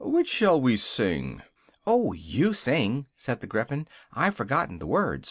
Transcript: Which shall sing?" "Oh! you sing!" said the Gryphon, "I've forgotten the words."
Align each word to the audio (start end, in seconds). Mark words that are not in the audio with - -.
Which 0.03 0.27
shall 0.29 0.59
sing?" 0.77 1.43
"Oh! 1.85 2.11
you 2.13 2.55
sing!" 2.55 3.05
said 3.15 3.41
the 3.41 3.45
Gryphon, 3.45 3.87
"I've 4.13 4.33
forgotten 4.33 4.79
the 4.79 4.87
words." 4.87 5.19